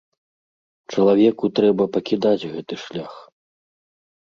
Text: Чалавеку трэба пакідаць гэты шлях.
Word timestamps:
Чалавеку 0.95 1.51
трэба 1.59 1.83
пакідаць 1.99 2.47
гэты 2.55 2.75
шлях. 2.87 3.13